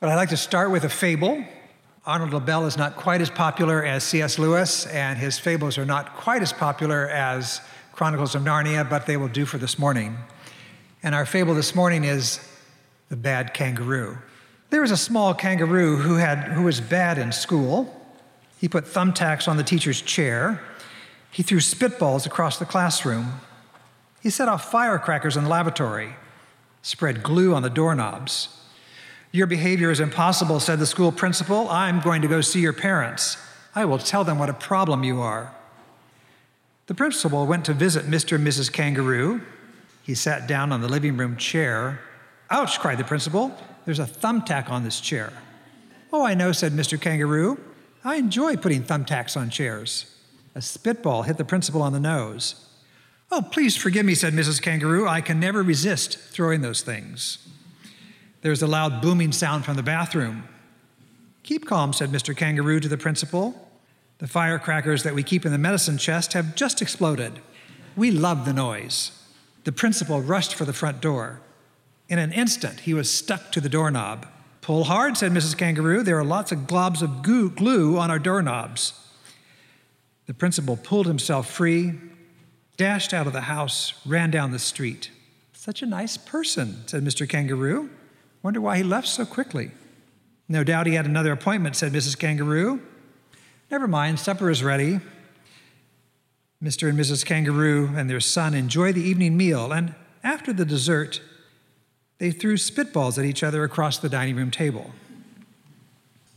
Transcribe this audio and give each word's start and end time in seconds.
But 0.00 0.08
I'd 0.08 0.16
like 0.16 0.30
to 0.30 0.36
start 0.38 0.70
with 0.70 0.84
a 0.84 0.88
fable. 0.88 1.44
Arnold 2.06 2.32
Lobel 2.32 2.64
is 2.64 2.78
not 2.78 2.96
quite 2.96 3.20
as 3.20 3.28
popular 3.28 3.84
as 3.84 4.02
C.S. 4.02 4.38
Lewis, 4.38 4.86
and 4.86 5.18
his 5.18 5.38
fables 5.38 5.76
are 5.76 5.84
not 5.84 6.16
quite 6.16 6.40
as 6.40 6.54
popular 6.54 7.06
as 7.10 7.60
Chronicles 7.92 8.34
of 8.34 8.40
Narnia, 8.40 8.88
but 8.88 9.04
they 9.04 9.18
will 9.18 9.28
do 9.28 9.44
for 9.44 9.58
this 9.58 9.78
morning. 9.78 10.16
And 11.02 11.14
our 11.14 11.26
fable 11.26 11.54
this 11.54 11.74
morning 11.74 12.04
is 12.04 12.40
The 13.10 13.16
Bad 13.16 13.52
Kangaroo. 13.52 14.16
There 14.70 14.80
was 14.80 14.90
a 14.90 14.96
small 14.96 15.34
kangaroo 15.34 15.98
who, 15.98 16.14
had, 16.14 16.44
who 16.44 16.62
was 16.62 16.80
bad 16.80 17.18
in 17.18 17.30
school. 17.30 17.94
He 18.56 18.68
put 18.68 18.86
thumbtacks 18.86 19.46
on 19.48 19.58
the 19.58 19.62
teacher's 19.62 20.00
chair. 20.00 20.62
He 21.30 21.42
threw 21.42 21.58
spitballs 21.58 22.24
across 22.24 22.58
the 22.58 22.64
classroom. 22.64 23.40
He 24.22 24.30
set 24.30 24.48
off 24.48 24.70
firecrackers 24.70 25.36
in 25.36 25.44
the 25.44 25.50
lavatory, 25.50 26.14
spread 26.80 27.22
glue 27.22 27.54
on 27.54 27.62
the 27.62 27.68
doorknobs. 27.68 28.56
Your 29.32 29.46
behavior 29.46 29.90
is 29.90 30.00
impossible, 30.00 30.58
said 30.58 30.80
the 30.80 30.86
school 30.86 31.12
principal. 31.12 31.68
I'm 31.68 32.00
going 32.00 32.22
to 32.22 32.28
go 32.28 32.40
see 32.40 32.60
your 32.60 32.72
parents. 32.72 33.36
I 33.74 33.84
will 33.84 33.98
tell 33.98 34.24
them 34.24 34.38
what 34.38 34.50
a 34.50 34.54
problem 34.54 35.04
you 35.04 35.20
are. 35.20 35.54
The 36.86 36.94
principal 36.94 37.46
went 37.46 37.64
to 37.66 37.72
visit 37.72 38.06
Mr. 38.06 38.34
and 38.34 38.46
Mrs. 38.46 38.72
Kangaroo. 38.72 39.42
He 40.02 40.16
sat 40.16 40.48
down 40.48 40.72
on 40.72 40.80
the 40.80 40.88
living 40.88 41.16
room 41.16 41.36
chair. 41.36 42.00
Ouch, 42.50 42.80
cried 42.80 42.98
the 42.98 43.04
principal. 43.04 43.56
There's 43.84 44.00
a 44.00 44.04
thumbtack 44.04 44.68
on 44.68 44.82
this 44.82 45.00
chair. 45.00 45.32
Oh, 46.12 46.26
I 46.26 46.34
know, 46.34 46.50
said 46.50 46.72
Mr. 46.72 47.00
Kangaroo. 47.00 47.60
I 48.02 48.16
enjoy 48.16 48.56
putting 48.56 48.82
thumbtacks 48.82 49.36
on 49.36 49.50
chairs. 49.50 50.12
A 50.56 50.60
spitball 50.60 51.22
hit 51.22 51.36
the 51.36 51.44
principal 51.44 51.82
on 51.82 51.92
the 51.92 52.00
nose. 52.00 52.66
Oh, 53.30 53.42
please 53.42 53.76
forgive 53.76 54.04
me, 54.04 54.16
said 54.16 54.32
Mrs. 54.32 54.60
Kangaroo. 54.60 55.06
I 55.06 55.20
can 55.20 55.38
never 55.38 55.62
resist 55.62 56.18
throwing 56.18 56.62
those 56.62 56.82
things. 56.82 57.46
There 58.42 58.50
was 58.50 58.62
a 58.62 58.66
loud 58.66 59.02
booming 59.02 59.32
sound 59.32 59.64
from 59.64 59.76
the 59.76 59.82
bathroom. 59.82 60.44
Keep 61.42 61.66
calm, 61.66 61.92
said 61.92 62.10
Mr. 62.10 62.36
Kangaroo 62.36 62.80
to 62.80 62.88
the 62.88 62.98
principal. 62.98 63.68
The 64.18 64.28
firecrackers 64.28 65.02
that 65.02 65.14
we 65.14 65.22
keep 65.22 65.46
in 65.46 65.52
the 65.52 65.58
medicine 65.58 65.98
chest 65.98 66.34
have 66.34 66.54
just 66.54 66.82
exploded. 66.82 67.40
We 67.96 68.10
love 68.10 68.44
the 68.44 68.52
noise. 68.52 69.12
The 69.64 69.72
principal 69.72 70.20
rushed 70.20 70.54
for 70.54 70.64
the 70.64 70.72
front 70.72 71.00
door. 71.00 71.40
In 72.08 72.18
an 72.18 72.32
instant, 72.32 72.80
he 72.80 72.94
was 72.94 73.12
stuck 73.12 73.52
to 73.52 73.60
the 73.60 73.68
doorknob. 73.68 74.26
Pull 74.62 74.84
hard, 74.84 75.16
said 75.16 75.32
Mrs. 75.32 75.56
Kangaroo. 75.56 76.02
There 76.02 76.18
are 76.18 76.24
lots 76.24 76.52
of 76.52 76.60
globs 76.60 77.02
of 77.02 77.22
goo, 77.22 77.50
glue 77.50 77.98
on 77.98 78.10
our 78.10 78.18
doorknobs. 78.18 78.92
The 80.26 80.34
principal 80.34 80.76
pulled 80.76 81.06
himself 81.06 81.50
free, 81.50 81.94
dashed 82.76 83.12
out 83.12 83.26
of 83.26 83.32
the 83.32 83.42
house, 83.42 83.94
ran 84.06 84.30
down 84.30 84.52
the 84.52 84.58
street. 84.58 85.10
Such 85.52 85.82
a 85.82 85.86
nice 85.86 86.16
person, 86.16 86.86
said 86.86 87.04
Mr. 87.04 87.28
Kangaroo. 87.28 87.90
Wonder 88.42 88.60
why 88.60 88.78
he 88.78 88.82
left 88.82 89.08
so 89.08 89.26
quickly. 89.26 89.72
No 90.48 90.64
doubt 90.64 90.86
he 90.86 90.94
had 90.94 91.06
another 91.06 91.32
appointment, 91.32 91.76
said 91.76 91.92
Mrs. 91.92 92.18
Kangaroo. 92.18 92.80
Never 93.70 93.86
mind, 93.86 94.18
supper 94.18 94.50
is 94.50 94.64
ready. 94.64 95.00
Mr. 96.62 96.88
and 96.88 96.98
Mrs. 96.98 97.24
Kangaroo 97.24 97.90
and 97.94 98.10
their 98.10 98.20
son 98.20 98.54
enjoy 98.54 98.92
the 98.92 99.02
evening 99.02 99.36
meal, 99.36 99.72
and 99.72 99.94
after 100.22 100.52
the 100.52 100.64
dessert, 100.64 101.22
they 102.18 102.30
threw 102.30 102.56
spitballs 102.56 103.16
at 103.16 103.24
each 103.24 103.42
other 103.42 103.64
across 103.64 103.98
the 103.98 104.08
dining 104.08 104.36
room 104.36 104.50
table. 104.50 104.90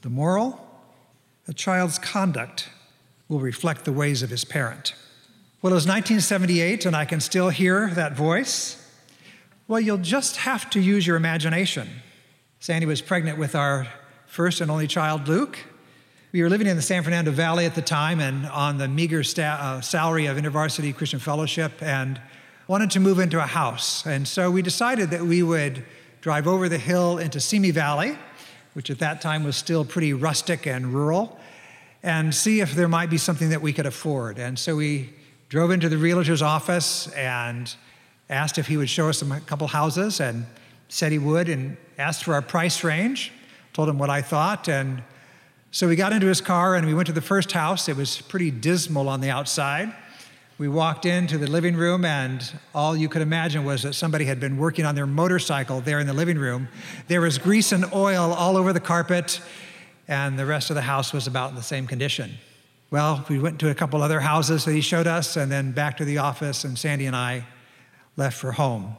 The 0.01 0.09
moral? 0.09 0.65
A 1.47 1.53
child's 1.53 1.99
conduct 1.99 2.69
will 3.27 3.39
reflect 3.39 3.83
the 3.83 3.91
ways 3.91 4.21
of 4.21 4.29
his 4.29 4.45
parent. 4.45 4.93
Well, 5.61 5.71
it 5.71 5.75
was 5.75 5.87
1978, 5.87 6.85
and 6.85 6.95
I 6.95 7.05
can 7.05 7.19
still 7.19 7.49
hear 7.49 7.89
that 7.91 8.13
voice. 8.13 8.82
Well, 9.65 9.79
you'll 9.79 9.97
just 9.97 10.35
have 10.37 10.69
to 10.71 10.81
use 10.81 11.07
your 11.07 11.15
imagination. 11.15 11.87
Sandy 12.59 12.85
was 12.85 13.01
pregnant 13.01 13.37
with 13.37 13.55
our 13.55 13.87
first 14.27 14.59
and 14.59 14.69
only 14.69 14.87
child, 14.87 15.29
Luke. 15.29 15.57
We 16.33 16.43
were 16.43 16.49
living 16.49 16.67
in 16.67 16.75
the 16.75 16.81
San 16.81 17.01
Fernando 17.01 17.31
Valley 17.31 17.65
at 17.65 17.73
the 17.73 17.81
time 17.81 18.19
and 18.19 18.45
on 18.47 18.77
the 18.77 18.89
meager 18.89 19.23
sta- 19.23 19.57
uh, 19.57 19.79
salary 19.79 20.25
of 20.25 20.35
InterVarsity 20.35 20.93
Christian 20.93 21.19
Fellowship 21.19 21.81
and 21.81 22.19
wanted 22.67 22.91
to 22.91 22.99
move 22.99 23.19
into 23.19 23.41
a 23.41 23.45
house. 23.45 24.05
And 24.05 24.27
so 24.27 24.51
we 24.51 24.61
decided 24.61 25.11
that 25.11 25.21
we 25.21 25.43
would 25.43 25.85
drive 26.19 26.45
over 26.45 26.67
the 26.67 26.77
hill 26.77 27.17
into 27.17 27.39
Simi 27.39 27.71
Valley, 27.71 28.17
which 28.73 28.89
at 28.89 28.99
that 28.99 29.21
time 29.21 29.45
was 29.45 29.55
still 29.55 29.85
pretty 29.85 30.11
rustic 30.11 30.67
and 30.67 30.93
rural, 30.93 31.39
and 32.03 32.35
see 32.35 32.59
if 32.59 32.75
there 32.75 32.89
might 32.89 33.09
be 33.09 33.17
something 33.17 33.47
that 33.51 33.61
we 33.61 33.71
could 33.71 33.85
afford. 33.85 34.39
And 34.39 34.59
so 34.59 34.75
we 34.75 35.13
drove 35.47 35.71
into 35.71 35.87
the 35.87 35.97
realtor's 35.97 36.41
office 36.41 37.07
and 37.13 37.73
asked 38.33 38.57
if 38.57 38.67
he 38.67 38.75
would 38.75 38.89
show 38.89 39.07
us 39.07 39.21
a 39.21 39.39
couple 39.41 39.67
houses 39.67 40.19
and 40.19 40.45
said 40.89 41.11
he 41.11 41.19
would 41.19 41.47
and 41.47 41.77
asked 41.97 42.23
for 42.23 42.33
our 42.33 42.41
price 42.41 42.83
range, 42.83 43.31
told 43.71 43.87
him 43.87 43.97
what 43.97 44.09
I 44.09 44.21
thought. 44.21 44.67
And 44.67 45.03
so 45.71 45.87
we 45.87 45.95
got 45.95 46.11
into 46.11 46.27
his 46.27 46.41
car 46.41 46.75
and 46.75 46.85
we 46.85 46.93
went 46.93 47.07
to 47.07 47.13
the 47.13 47.21
first 47.21 47.51
house. 47.51 47.87
It 47.87 47.95
was 47.95 48.21
pretty 48.21 48.51
dismal 48.51 49.07
on 49.07 49.21
the 49.21 49.29
outside. 49.29 49.93
We 50.59 50.67
walked 50.67 51.05
into 51.07 51.39
the 51.39 51.47
living 51.47 51.75
room, 51.75 52.05
and 52.05 52.39
all 52.75 52.95
you 52.95 53.09
could 53.09 53.23
imagine 53.23 53.65
was 53.65 53.81
that 53.81 53.93
somebody 53.93 54.25
had 54.25 54.39
been 54.39 54.57
working 54.57 54.85
on 54.85 54.93
their 54.93 55.07
motorcycle 55.07 55.81
there 55.81 55.99
in 55.99 56.05
the 56.05 56.13
living 56.13 56.37
room. 56.37 56.67
There 57.07 57.21
was 57.21 57.39
grease 57.39 57.71
and 57.71 57.91
oil 57.91 58.31
all 58.31 58.55
over 58.55 58.71
the 58.71 58.79
carpet, 58.79 59.41
and 60.07 60.37
the 60.37 60.45
rest 60.45 60.69
of 60.69 60.75
the 60.75 60.83
house 60.83 61.11
was 61.11 61.25
about 61.25 61.49
in 61.49 61.55
the 61.55 61.63
same 61.63 61.87
condition. 61.87 62.35
Well, 62.91 63.25
we 63.29 63.39
went 63.39 63.59
to 63.61 63.71
a 63.71 63.75
couple 63.75 64.03
other 64.03 64.19
houses 64.19 64.63
that 64.65 64.73
he 64.73 64.81
showed 64.81 65.07
us, 65.07 65.37
and 65.37 65.51
then 65.51 65.71
back 65.71 65.97
to 65.97 66.05
the 66.05 66.19
office, 66.19 66.63
and 66.63 66.77
Sandy 66.77 67.07
and 67.07 67.15
I 67.15 67.47
left 68.15 68.37
for 68.37 68.53
home. 68.53 68.95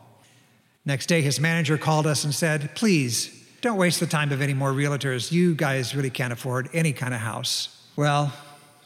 Next 0.85 1.07
day, 1.07 1.23
his 1.23 1.41
manager 1.41 1.79
called 1.79 2.07
us 2.07 2.25
and 2.25 2.35
said, 2.35 2.75
Please, 2.75 3.31
don't 3.61 3.79
waste 3.79 4.01
the 4.01 4.07
time 4.07 4.33
of 4.33 4.43
any 4.43 4.53
more 4.53 4.73
realtors. 4.73 5.33
You 5.33 5.55
guys 5.55 5.95
really 5.95 6.11
can't 6.11 6.33
afford 6.33 6.69
any 6.75 6.93
kind 6.93 7.15
of 7.15 7.21
house. 7.21 7.89
Well, 7.97 8.33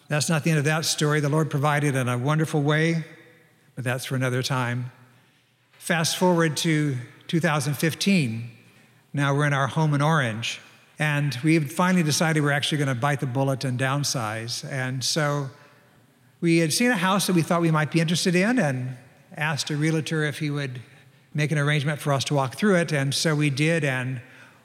that's 0.09 0.29
not 0.29 0.45
the 0.45 0.51
end 0.51 0.59
of 0.59 0.65
that 0.67 0.85
story. 0.85 1.21
The 1.21 1.29
Lord 1.29 1.51
provided 1.51 1.97
in 1.97 2.09
a 2.09 2.17
wonderful 2.17 2.63
way, 2.63 3.05
but 3.75 3.85
that's 3.85 4.05
for 4.05 4.15
another 4.15 4.43
time. 4.43 4.93
Fast 5.73 6.17
forward 6.17 6.57
to 6.59 6.97
2015. 7.27 8.51
Now 9.13 9.35
we're 9.35 9.47
in 9.47 9.53
our 9.53 9.67
home 9.67 9.95
in 9.95 10.03
Orange. 10.03 10.61
And 10.99 11.37
we 11.45 11.59
finally 11.61 12.03
decided 12.03 12.43
we're 12.43 12.53
actually 12.53 12.79
going 12.79 12.89
to 12.89 12.95
bite 12.95 13.21
the 13.21 13.27
bullet 13.27 13.65
and 13.65 13.79
downsize. 13.79 14.69
And 14.69 15.03
so 15.05 15.51
we 16.41 16.59
had 16.59 16.73
seen 16.73 16.91
a 16.91 16.97
house 16.97 17.27
that 17.29 17.35
we 17.35 17.43
thought 17.43 17.61
we 17.61 17.71
might 17.71 17.91
be 17.91 18.01
interested 18.01 18.35
in, 18.35 18.59
and 18.59 18.97
asked 19.39 19.71
a 19.71 19.77
realtor 19.77 20.25
if 20.25 20.41
he 20.41 20.51
would 20.51 20.81
make 21.33 21.53
an 21.53 21.59
arrangement 21.59 22.01
for 22.01 22.13
us 22.13 22.25
to 22.25 22.35
walk 22.35 22.57
through 22.57 22.77
it. 22.77 22.93
And 22.93 23.15
so 23.15 23.35
we 23.35 23.49
did 23.49 23.85
and 23.85 24.21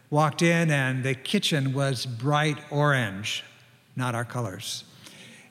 walked 0.09 0.41
in, 0.41 0.69
and 0.72 1.03
the 1.03 1.16
kitchen 1.16 1.73
was 1.73 2.06
bright 2.06 2.57
orange, 2.69 3.44
not 3.95 4.16
our 4.16 4.25
colors. 4.25 4.83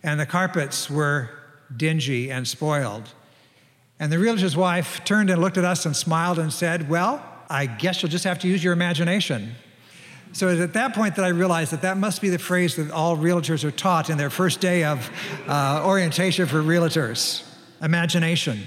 And 0.03 0.19
the 0.19 0.27
carpets 0.27 0.91
were 0.91 1.31
dingy 1.77 2.31
and 2.31 2.47
spoiled. 2.47 3.09
And 3.99 4.11
the 4.11 4.19
realtor's 4.19 4.56
wife 4.56 5.05
turned 5.05 5.31
and 5.31 5.41
looked 5.41 5.56
at 5.56 5.65
us 5.65 5.87
and 5.87 5.94
smiled 5.94 6.38
and 6.38 6.53
said, 6.53 6.88
Well, 6.88 7.25
I 7.49 7.66
guess 7.66 8.03
you'll 8.03 8.11
just 8.11 8.25
have 8.25 8.41
to 8.41 8.49
use 8.49 8.65
your 8.65 8.72
imagination. 8.72 9.55
So 10.32 10.49
it 10.49 10.53
was 10.53 10.61
at 10.61 10.72
that 10.72 10.94
point 10.94 11.16
that 11.16 11.25
I 11.25 11.28
realized 11.28 11.72
that 11.72 11.82
that 11.82 11.99
must 11.99 12.22
be 12.22 12.31
the 12.31 12.38
phrase 12.38 12.77
that 12.77 12.91
all 12.91 13.16
realtors 13.16 13.65
are 13.65 13.71
taught 13.71 14.09
in 14.09 14.16
their 14.16 14.31
first 14.31 14.61
day 14.61 14.82
of 14.84 15.11
uh, 15.47 15.82
orientation 15.84 16.47
for 16.47 16.62
realtors 16.62 17.44
imagination. 17.82 18.62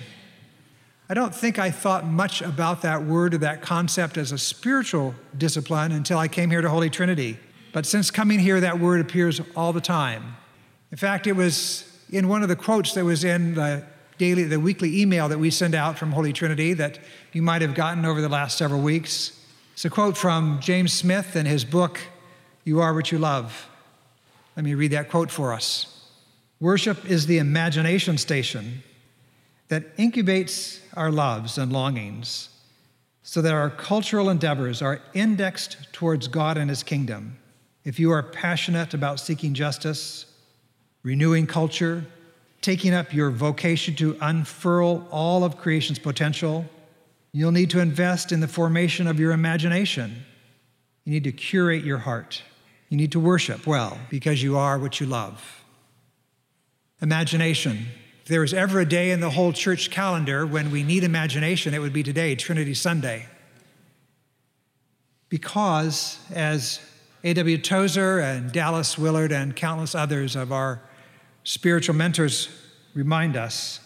I 1.08 1.14
don't 1.14 1.36
think 1.36 1.60
I 1.60 1.70
thought 1.70 2.08
much 2.08 2.42
about 2.42 2.82
that 2.82 3.04
word 3.04 3.36
or 3.36 3.38
that 3.40 3.62
concept 3.62 4.18
as 4.18 4.32
a 4.32 4.40
spiritual 4.40 5.14
discipline 5.38 5.92
until 5.92 6.18
I 6.18 6.28
came 6.28 6.50
here 6.50 6.62
to 6.62 6.70
Holy 6.70 6.90
Trinity. 6.90 7.38
But 7.74 7.86
since 7.86 8.10
coming 8.10 8.40
here, 8.40 8.60
that 8.60 8.80
word 8.80 9.02
appears 9.02 9.40
all 9.56 9.72
the 9.72 9.82
time. 9.82 10.36
In 10.92 10.98
fact, 10.98 11.28
it 11.28 11.34
was 11.34 11.84
in 12.10 12.28
one 12.28 12.42
of 12.42 12.50
the 12.50 12.56
quotes 12.56 12.94
that 12.96 13.06
was 13.06 13.24
in 13.24 13.54
the 13.54 13.84
daily, 14.18 14.46
the 14.46 14.60
weekly 14.60 15.00
email 15.00 15.30
that 15.30 15.38
we 15.38 15.52
send 15.52 15.76
out 15.76 16.00
from 16.00 16.12
Holy 16.12 16.34
Trinity 16.34 16.74
that 16.74 16.98
you 17.34 17.44
might 17.44 17.62
have 17.62 17.76
gotten 17.76 18.04
over 18.04 18.20
the 18.20 18.30
last 18.30 18.58
several 18.58 18.82
weeks. 18.82 19.40
It's 19.74 19.86
a 19.86 19.92
quote 19.92 20.18
from 20.18 20.60
James 20.60 20.92
Smith 20.92 21.36
in 21.36 21.46
his 21.46 21.66
book, 21.66 22.00
You 22.64 22.80
Are 22.82 22.96
What 22.96 23.12
You 23.12 23.20
Love. 23.20 23.70
Let 24.56 24.64
me 24.64 24.74
read 24.74 24.92
that 24.92 25.10
quote 25.10 25.30
for 25.30 25.54
us. 25.54 26.10
Worship 26.60 27.06
is 27.06 27.28
the 27.28 27.38
imagination 27.38 28.18
station 28.18 28.82
that 29.68 29.96
incubates 29.98 30.80
our 30.96 31.12
loves 31.12 31.58
and 31.58 31.72
longings 31.72 32.50
so 33.24 33.42
that 33.42 33.54
our 33.54 33.72
cultural 33.72 34.30
endeavors 34.30 34.82
are 34.82 35.02
indexed 35.14 35.78
towards 35.92 36.28
God 36.28 36.58
and 36.58 36.70
His 36.70 36.84
kingdom. 36.84 37.38
If 37.84 38.00
you 38.00 38.12
are 38.12 38.22
passionate 38.22 38.94
about 38.94 39.20
seeking 39.20 39.56
justice, 39.56 40.26
renewing 41.02 41.48
culture, 41.48 42.06
taking 42.62 42.94
up 42.94 43.14
your 43.14 43.32
vocation 43.32 43.96
to 43.96 44.18
unfurl 44.22 45.08
all 45.12 45.44
of 45.44 45.58
creation's 45.58 46.00
potential, 46.00 46.66
you'll 47.32 47.52
need 47.52 47.72
to 47.72 47.80
invest 47.80 48.32
in 48.32 48.42
the 48.42 48.48
formation 48.48 49.08
of 49.08 49.20
your 49.20 49.32
imagination. 49.32 50.24
You 51.04 51.14
need 51.14 51.24
to 51.24 51.32
curate 51.32 51.84
your 51.84 52.00
heart. 52.00 52.44
You 52.90 52.98
need 52.98 53.12
to 53.14 53.20
worship 53.20 53.66
well 53.66 53.98
because 54.10 54.42
you 54.42 54.58
are 54.58 54.78
what 54.78 55.00
you 55.00 55.08
love. 55.08 55.64
Imagination 57.02 57.88
if 58.26 58.30
there 58.30 58.42
was 58.42 58.56
ever 58.56 58.80
a 58.80 58.86
day 58.88 59.12
in 59.12 59.20
the 59.20 59.30
whole 59.30 59.54
church 59.54 59.92
calendar 59.92 60.48
when 60.48 60.72
we 60.72 60.82
need 60.82 61.04
imagination, 61.04 61.76
it 61.76 61.80
would 61.80 61.94
be 61.94 62.02
today, 62.02 62.34
Trinity 62.34 62.74
Sunday. 62.74 63.28
Because, 65.30 66.18
as 66.34 66.80
A.W. 67.24 67.60
Tozer 67.60 68.20
and 68.20 68.52
Dallas 68.52 68.98
Willard 68.98 69.32
and 69.32 69.56
countless 69.56 69.94
others 69.94 70.36
of 70.36 70.52
our 70.52 70.82
spiritual 71.44 71.94
mentors 71.94 72.50
remind 72.96 73.38
us, 73.38 73.80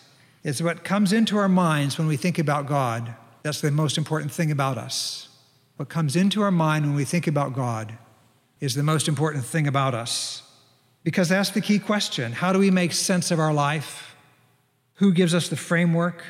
it's 0.45 0.61
what 0.61 0.85
comes 0.85 1.11
into 1.11 1.37
our 1.37 1.49
minds 1.49 1.97
when 1.97 2.07
we 2.07 2.15
think 2.15 2.39
about 2.39 2.65
God 2.65 3.13
that's 3.43 3.59
the 3.59 3.71
most 3.71 3.97
important 3.97 4.31
thing 4.31 4.51
about 4.51 4.77
us. 4.77 5.27
What 5.75 5.89
comes 5.89 6.15
into 6.15 6.41
our 6.41 6.51
mind 6.51 6.85
when 6.85 6.95
we 6.95 7.03
think 7.03 7.27
about 7.27 7.53
God 7.53 7.97
is 8.61 8.73
the 8.73 8.83
most 8.83 9.09
important 9.09 9.43
thing 9.43 9.67
about 9.67 9.93
us. 9.93 10.43
Because 11.03 11.27
that's 11.27 11.49
the 11.49 11.59
key 11.59 11.79
question. 11.79 12.31
How 12.31 12.53
do 12.53 12.59
we 12.59 12.71
make 12.71 12.93
sense 12.93 13.31
of 13.31 13.39
our 13.39 13.53
life? 13.53 14.08
Who 14.99 15.13
gives 15.13 15.33
us 15.33 15.47
the 15.47 15.55
framework? 15.55 16.23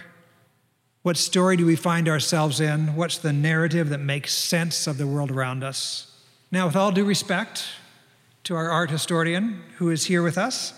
What 1.01 1.18
story 1.18 1.57
do 1.57 1.66
we 1.66 1.75
find 1.75 2.07
ourselves 2.07 2.60
in? 2.60 2.95
What's 2.95 3.18
the 3.18 3.33
narrative 3.33 3.89
that 3.89 3.98
makes 3.98 4.31
sense 4.31 4.86
of 4.86 5.00
the 5.00 5.07
world 5.07 5.31
around 5.31 5.63
us? 5.63 6.16
Now, 6.51 6.68
with 6.68 6.75
all 6.75 6.92
due 6.92 7.04
respect 7.04 7.66
to 8.44 8.56
our 8.56 8.69
art 8.69 8.92
historian 8.92 9.63
who 9.77 9.89
is 9.89 10.06
here 10.06 10.21
with 10.21 10.38
us, 10.38 10.74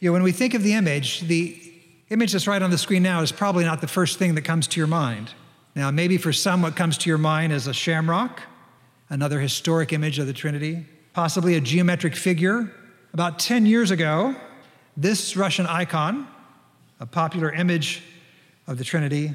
you 0.00 0.08
know, 0.08 0.14
when 0.14 0.22
we 0.22 0.32
think 0.32 0.54
of 0.54 0.62
the 0.62 0.72
image, 0.72 1.20
the 1.20 1.60
image 2.08 2.32
that's 2.32 2.46
right 2.46 2.62
on 2.62 2.70
the 2.70 2.78
screen 2.78 3.02
now 3.02 3.20
is 3.20 3.30
probably 3.30 3.64
not 3.64 3.82
the 3.82 3.88
first 3.88 4.18
thing 4.18 4.34
that 4.36 4.42
comes 4.42 4.66
to 4.68 4.80
your 4.80 4.86
mind. 4.86 5.34
Now, 5.74 5.90
maybe 5.90 6.16
for 6.16 6.32
some, 6.32 6.62
what 6.62 6.76
comes 6.76 6.96
to 6.96 7.10
your 7.10 7.18
mind 7.18 7.52
is 7.52 7.66
a 7.66 7.74
shamrock, 7.74 8.40
another 9.10 9.38
historic 9.38 9.92
image 9.92 10.18
of 10.18 10.26
the 10.26 10.32
Trinity, 10.32 10.86
possibly 11.12 11.56
a 11.56 11.60
geometric 11.60 12.16
figure. 12.16 12.72
About 13.12 13.38
10 13.38 13.66
years 13.66 13.90
ago, 13.90 14.34
this 14.96 15.36
Russian 15.36 15.66
icon, 15.66 16.26
a 17.02 17.06
popular 17.06 17.50
image 17.50 18.00
of 18.68 18.78
the 18.78 18.84
Trinity, 18.84 19.32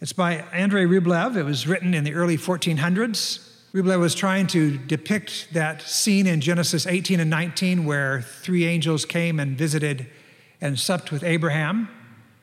it's 0.00 0.12
by 0.12 0.34
Andrei 0.52 0.84
Rublev. 0.84 1.36
It 1.36 1.42
was 1.42 1.66
written 1.66 1.92
in 1.92 2.04
the 2.04 2.14
early 2.14 2.36
1400s. 2.36 3.44
Rublev 3.74 3.98
was 3.98 4.14
trying 4.14 4.46
to 4.46 4.78
depict 4.78 5.48
that 5.52 5.82
scene 5.82 6.28
in 6.28 6.40
Genesis 6.40 6.86
18 6.86 7.18
and 7.18 7.28
19 7.28 7.84
where 7.84 8.22
three 8.22 8.66
angels 8.66 9.04
came 9.04 9.40
and 9.40 9.58
visited 9.58 10.06
and 10.60 10.78
supped 10.78 11.10
with 11.10 11.24
Abraham. 11.24 11.88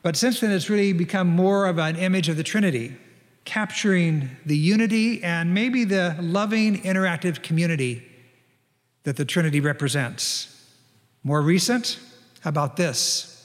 But 0.02 0.14
since 0.14 0.40
then, 0.40 0.50
it's 0.50 0.68
really 0.68 0.92
become 0.92 1.26
more 1.26 1.64
of 1.66 1.78
an 1.78 1.96
image 1.96 2.28
of 2.28 2.36
the 2.36 2.44
Trinity 2.44 2.94
capturing 3.46 4.28
the 4.44 4.58
unity 4.58 5.24
and 5.24 5.54
maybe 5.54 5.84
the 5.84 6.16
loving, 6.20 6.82
interactive 6.82 7.42
community 7.42 8.04
that 9.04 9.16
the 9.16 9.24
Trinity 9.24 9.60
represents. 9.60 10.52
More 11.24 11.40
recent, 11.40 11.98
how 12.40 12.50
about 12.50 12.76
this 12.76 13.35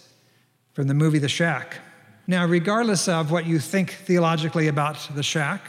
from 0.73 0.87
the 0.87 0.93
movie 0.93 1.19
The 1.19 1.29
Shack? 1.29 1.77
Now, 2.27 2.45
regardless 2.45 3.07
of 3.07 3.31
what 3.31 3.45
you 3.45 3.59
think 3.59 3.91
theologically 3.91 4.67
about 4.67 5.09
The 5.15 5.23
Shack, 5.23 5.61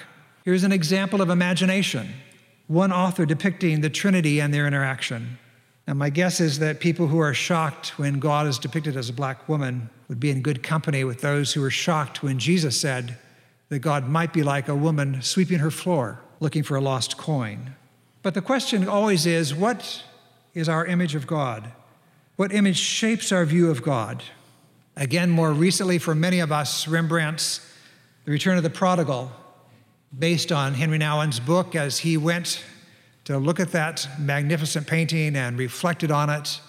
here's 0.45 0.65
an 0.65 0.73
example 0.73 1.21
of 1.21 1.31
imagination. 1.31 2.15
One 2.67 2.93
author 2.93 3.27
depicting 3.27 3.81
the 3.81 3.91
Trinity 3.91 4.41
and 4.41 4.53
their 4.53 4.67
interaction. 4.67 5.39
Now, 5.87 5.95
my 5.95 6.11
guess 6.11 6.41
is 6.41 6.59
that 6.61 6.81
people 6.81 7.09
who 7.09 7.19
are 7.19 7.35
shocked 7.35 7.99
when 7.99 8.21
God 8.21 8.47
is 8.47 8.59
depicted 8.59 8.97
as 8.97 9.09
a 9.09 9.13
black 9.13 9.49
woman 9.49 9.91
would 10.09 10.21
be 10.21 10.31
in 10.31 10.43
good 10.43 10.63
company 10.63 11.05
with 11.05 11.21
those 11.21 11.53
who 11.53 11.65
are 11.65 11.71
shocked 11.71 12.23
when 12.23 12.39
Jesus 12.39 12.81
said, 12.81 13.19
that 13.73 13.79
God 13.79 14.07
might 14.07 14.35
be 14.35 14.43
like 14.43 14.69
a 14.69 14.77
woman 14.77 15.23
sweeping 15.23 15.61
her 15.61 15.71
floor 15.71 16.21
looking 16.41 16.63
for 16.63 16.77
a 16.77 16.81
lost 16.81 17.17
coin. 17.17 17.75
But 18.23 18.35
the 18.35 18.43
question 18.43 18.87
always 18.87 19.25
is 19.25 19.55
what 19.55 20.05
is 20.53 20.69
our 20.69 20.85
image 20.85 21.15
of 21.15 21.27
God? 21.27 21.73
What 22.37 22.53
image 22.53 22.77
shapes 22.77 23.33
our 23.33 23.47
view 23.47 23.71
of 23.71 23.83
God? 23.83 24.23
Again, 24.97 25.31
more 25.31 25.53
recently, 25.53 25.99
for 25.99 26.15
many 26.15 26.41
of 26.41 26.53
us, 26.53 26.87
Rembrandt's 26.87 27.67
The 28.27 28.31
Return 28.31 28.59
of 28.59 28.63
the 28.63 28.71
Prodigal, 28.71 29.33
based 30.17 30.53
on 30.53 30.75
Henri 30.75 30.99
Nouwen's 30.99 31.41
book 31.41 31.75
as 31.75 31.99
he 31.99 32.19
went 32.19 32.63
to 33.25 33.39
look 33.39 33.59
at 33.59 33.73
that 33.73 34.07
magnificent 34.19 34.87
painting 34.87 35.35
and 35.35 35.57
reflected 35.57 36.11
on 36.11 36.29
it. 36.29 36.61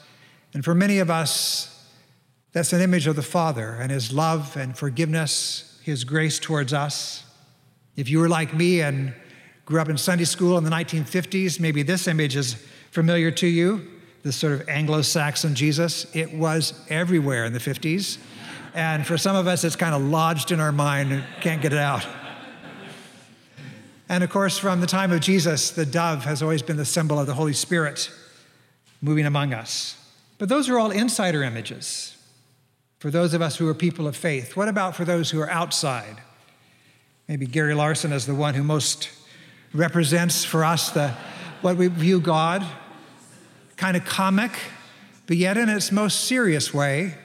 And 0.54 0.64
for 0.64 0.74
many 0.74 1.00
of 1.00 1.10
us, 1.10 1.70
that's 2.54 2.72
an 2.72 2.80
image 2.80 3.08
of 3.08 3.18
the 3.18 3.24
Father 3.24 3.72
and 3.82 3.92
his 3.92 4.14
love 4.14 4.56
and 4.56 4.78
forgiveness 4.78 5.82
his 5.84 6.06
grace 6.06 6.40
towards 6.40 6.72
us. 6.72 7.26
If 7.98 8.10
you 8.10 8.20
were 8.20 8.30
like 8.30 8.54
me 8.54 8.80
and 8.80 9.14
grew 9.66 9.82
up 9.82 9.90
in 9.90 9.98
Sunday 9.98 10.24
school 10.24 10.58
in 10.58 10.64
the 10.64 10.70
1950s, 10.70 11.60
maybe 11.60 11.84
this 11.84 12.08
image 12.08 12.38
is 12.38 12.54
familiar 12.90 13.32
to 13.32 13.48
you 13.48 13.93
this 14.24 14.36
sort 14.36 14.54
of 14.54 14.68
Anglo 14.70 15.02
Saxon 15.02 15.54
Jesus. 15.54 16.06
It 16.16 16.34
was 16.34 16.74
everywhere 16.90 17.46
in 17.46 17.54
the 17.54 17.60
50s. 17.60 18.18
And 18.74 19.06
for 19.06 19.18
some 19.18 19.36
of 19.36 19.48
us, 19.48 19.64
it's 19.64 19.76
kind 19.76 19.94
of 19.94 20.02
lodged 20.02 20.52
in 20.52 20.60
our 20.60 20.72
mind 20.72 21.12
and 21.12 21.24
can't 21.42 21.62
get 21.62 21.74
it 21.74 21.80
out. 21.80 22.08
And 24.10 24.24
of 24.24 24.30
course, 24.30 24.58
from 24.58 24.82
the 24.82 24.88
time 24.88 25.12
of 25.12 25.22
Jesus, 25.22 25.72
the 25.72 25.86
dove 25.86 26.26
has 26.26 26.42
always 26.42 26.62
been 26.62 26.78
the 26.78 26.86
symbol 26.86 27.20
of 27.20 27.28
the 27.28 27.34
Holy 27.34 27.54
Spirit 27.54 28.12
moving 29.02 29.26
among 29.26 29.54
us. 29.54 29.96
But 30.38 30.50
those 30.50 30.70
are 30.70 30.80
all 30.80 30.92
insider 30.92 31.44
images 31.44 32.14
for 33.04 33.12
those 33.12 33.34
of 33.34 33.42
us 33.42 33.58
who 33.58 33.68
are 33.68 33.74
people 33.74 34.08
of 34.08 34.16
faith? 34.16 34.56
What 34.56 34.70
about 34.70 34.96
for 34.96 35.04
those 35.04 35.30
who 35.30 35.42
are 35.42 35.50
outside? 35.50 36.22
Maybe 37.28 37.46
Gary 37.46 37.74
Larson 37.74 38.14
is 38.14 38.26
the 38.26 38.34
one 38.34 38.54
who 38.54 38.64
most 38.64 39.10
represents 39.74 40.46
for 40.46 40.64
us 40.64 40.90
the 40.90 41.14
what 41.60 41.76
we 41.76 41.88
view 41.88 42.22
God, 42.22 42.66
kind 43.78 43.98
of 43.98 44.06
comic, 44.06 44.52
but 45.28 45.38
yet 45.38 45.58
in 45.58 45.70
its 45.70 45.92
most 45.92 46.26
serious 46.26 46.74
way, 46.74 47.16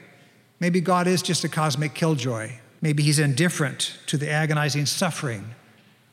maybe 0.59 0.81
God 0.81 1.07
is 1.07 1.21
just 1.21 1.43
a 1.43 1.49
cosmic 1.49 1.93
killjoy. 1.93 2.51
Maybe 2.81 3.03
he's 3.03 3.19
indifferent 3.19 3.97
to 4.07 4.17
the 4.17 4.29
agonizing 4.29 4.85
suffering 4.85 5.53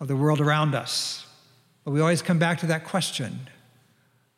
of 0.01 0.09
the 0.09 0.17
world 0.17 0.41
around 0.41 0.75
us. 0.75 1.27
But 1.85 1.93
we 1.93 2.01
always 2.01 2.23
come 2.23 2.39
back 2.39 2.59
to 2.61 2.67
that 2.67 2.85
question 2.85 3.49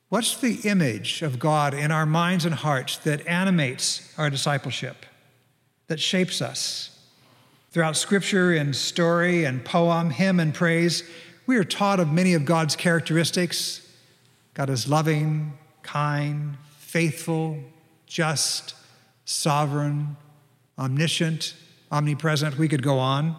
What's 0.09 0.37
the 0.39 0.61
image 0.65 1.21
of 1.21 1.39
God 1.39 1.75
in 1.75 1.91
our 1.91 2.07
minds 2.07 2.47
and 2.47 2.55
hearts 2.55 2.97
that 2.99 3.27
animates 3.27 4.15
our 4.17 4.31
discipleship? 4.31 5.05
that 5.89 5.99
shapes 5.99 6.41
us. 6.41 6.91
Throughout 7.71 7.97
scripture 7.97 8.53
and 8.53 8.77
story 8.77 9.45
and 9.45 9.65
poem, 9.65 10.11
hymn 10.11 10.39
and 10.39 10.55
praise, 10.55 11.03
we 11.47 11.57
are 11.57 11.65
taught 11.65 11.99
of 11.99 12.13
many 12.13 12.35
of 12.35 12.45
God's 12.45 12.77
characteristics. 12.77 13.87
God 14.55 14.71
is 14.71 14.89
loving, 14.89 15.59
kind, 15.89 16.59
faithful, 16.79 17.59
just, 18.07 18.75
sovereign, 19.25 20.19
omniscient, 20.79 21.55
omnipresent. 21.91 22.59
We 22.59 22.69
could 22.69 22.83
go 22.83 22.99
on. 22.99 23.37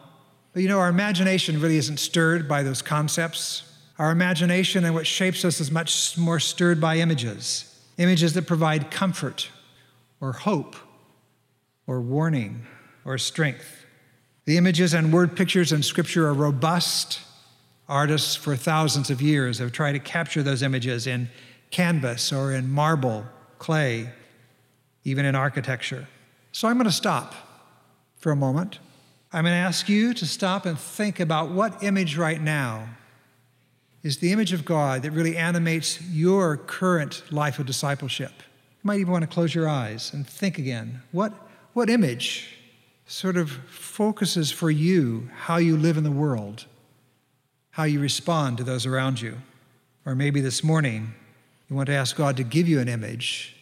But 0.54 0.64
you 0.64 0.68
know, 0.68 0.80
our 0.80 0.90
imagination 0.90 1.62
really 1.62 1.78
isn't 1.78 2.00
stirred 2.00 2.48
by 2.48 2.64
those 2.64 2.82
concepts. 2.82 3.72
Our 4.00 4.10
imagination 4.10 4.84
and 4.84 4.96
what 4.96 5.06
shapes 5.06 5.46
us 5.46 5.60
is 5.60 5.70
much 5.70 6.18
more 6.18 6.40
stirred 6.40 6.82
by 6.82 6.98
images 6.98 7.66
images 8.00 8.32
that 8.34 8.48
provide 8.48 8.90
comfort 8.90 9.50
or 10.22 10.32
hope 10.32 10.78
or 11.86 12.00
warning 12.00 12.66
or 13.04 13.18
strength. 13.18 13.86
The 14.46 14.56
images 14.56 14.94
and 14.94 15.12
word 15.12 15.36
pictures 15.36 15.74
in 15.74 15.84
Scripture 15.84 16.26
are 16.28 16.34
robust. 16.34 17.20
Artists 17.90 18.38
for 18.38 18.56
thousands 18.56 19.10
of 19.10 19.22
years 19.22 19.60
have 19.60 19.74
tried 19.74 19.92
to 19.92 20.00
capture 20.00 20.42
those 20.42 20.64
images 20.64 21.08
in 21.08 21.30
canvas 21.72 22.32
or 22.32 22.52
in 22.52 22.70
marble, 22.70 23.26
clay, 23.58 24.10
even 25.04 25.26
in 25.26 25.36
architecture. 25.36 26.08
So 26.52 26.68
I'm 26.68 26.76
going 26.78 26.86
to 26.86 26.92
stop 26.92 27.34
for 28.18 28.32
a 28.32 28.36
moment. 28.36 28.80
I'm 29.32 29.44
going 29.44 29.54
to 29.54 29.58
ask 29.58 29.88
you 29.88 30.14
to 30.16 30.26
stop 30.26 30.66
and 30.66 30.78
think 30.78 31.20
about 31.20 31.52
what 31.52 31.84
image 31.84 32.18
right 32.18 32.42
now 32.42 32.90
is 34.02 34.18
the 34.18 34.32
image 34.32 34.54
of 34.54 34.66
God 34.66 35.04
that 35.04 35.12
really 35.12 35.38
animates 35.38 36.02
your 36.02 36.58
current 36.58 37.24
life 37.32 37.60
of 37.60 37.66
discipleship. 37.66 38.32
You 38.40 38.88
might 38.88 39.00
even 39.00 39.12
want 39.12 39.24
to 39.24 39.28
close 39.28 39.54
your 39.54 39.68
eyes 39.68 40.14
and 40.14 40.28
think 40.28 40.58
again. 40.58 41.02
What 41.12 41.34
what 41.74 41.90
image 41.90 42.58
sort 43.06 43.38
of 43.38 43.52
focuses 43.70 44.52
for 44.52 44.72
you 44.72 45.30
how 45.36 45.58
you 45.58 45.78
live 45.78 45.98
in 45.98 46.04
the 46.04 46.12
world, 46.12 46.66
how 47.72 47.84
you 47.84 48.00
respond 48.00 48.58
to 48.58 48.64
those 48.64 48.86
around 48.86 49.22
you? 49.22 49.38
Or 50.06 50.16
maybe 50.16 50.42
this 50.42 50.64
morning, 50.64 51.14
you 51.70 51.76
want 51.76 51.88
to 51.88 51.94
ask 51.94 52.16
God 52.16 52.38
to 52.38 52.44
give 52.44 52.68
you 52.68 52.80
an 52.80 52.88
image 52.88 53.56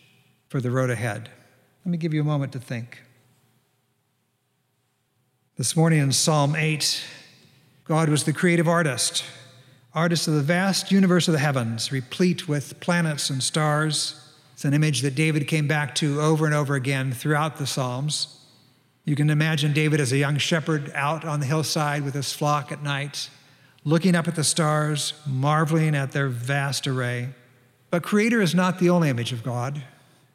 for 0.49 0.61
the 0.61 0.71
road 0.71 0.89
ahead. 0.89 1.29
Let 1.85 1.91
me 1.91 1.97
give 1.97 2.13
you 2.13 2.21
a 2.21 2.25
moment 2.25 2.53
to 2.53 2.59
think. 2.59 3.01
This 5.57 5.75
morning 5.75 5.99
in 5.99 6.11
Psalm 6.11 6.55
8, 6.55 7.03
God 7.85 8.09
was 8.09 8.23
the 8.23 8.33
creative 8.33 8.67
artist, 8.67 9.23
artist 9.93 10.27
of 10.27 10.35
the 10.35 10.41
vast 10.41 10.91
universe 10.91 11.27
of 11.27 11.33
the 11.33 11.39
heavens, 11.39 11.91
replete 11.91 12.47
with 12.47 12.79
planets 12.79 13.29
and 13.29 13.41
stars 13.41 14.27
it's 14.57 14.65
an 14.65 14.73
image 14.73 15.01
that 15.01 15.13
David 15.13 15.47
came 15.47 15.67
back 15.67 15.93
to 15.95 16.19
over 16.19 16.47
and 16.47 16.55
over 16.55 16.73
again 16.73 17.11
throughout 17.11 17.57
the 17.57 17.67
Psalms. 17.67 18.39
You 19.05 19.15
can 19.15 19.29
imagine 19.29 19.71
David 19.71 19.99
as 19.99 20.11
a 20.11 20.17
young 20.17 20.39
shepherd 20.39 20.91
out 20.95 21.23
on 21.23 21.39
the 21.39 21.45
hillside 21.45 22.03
with 22.03 22.15
his 22.15 22.33
flock 22.33 22.71
at 22.71 22.81
night, 22.81 23.29
looking 23.83 24.15
up 24.15 24.27
at 24.27 24.33
the 24.33 24.43
stars, 24.43 25.13
marveling 25.27 25.93
at 25.93 26.11
their 26.11 26.27
vast 26.27 26.87
array. 26.87 27.35
But 27.89 28.03
Creator 28.03 28.41
is 28.41 28.53
not 28.53 28.79
the 28.79 28.89
only 28.89 29.09
image 29.09 29.31
of 29.31 29.43
God. 29.43 29.83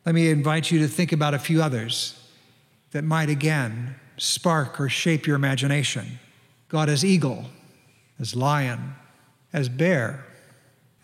Let 0.04 0.14
me 0.14 0.30
invite 0.30 0.70
you 0.70 0.78
to 0.80 0.88
think 0.88 1.12
about 1.12 1.34
a 1.34 1.38
few 1.38 1.62
others 1.62 2.18
that 2.92 3.04
might 3.04 3.28
again 3.28 3.96
spark 4.16 4.80
or 4.80 4.88
shape 4.88 5.26
your 5.26 5.36
imagination. 5.36 6.18
God 6.68 6.88
as 6.88 7.04
eagle, 7.04 7.46
as 8.18 8.34
lion, 8.34 8.94
as 9.52 9.68
bear, 9.68 10.24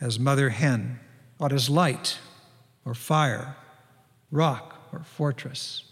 as 0.01 0.19
mother 0.19 0.51
hen. 0.51 1.01
God 1.39 1.53
as 1.53 1.71
light 1.71 2.19
or 2.85 2.95
fire, 2.95 3.57
rock 4.31 4.89
or 4.93 5.01
fortress. 5.01 5.85